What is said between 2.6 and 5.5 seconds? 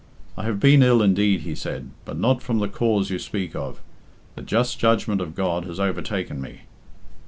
cause you speak of. The just judgment of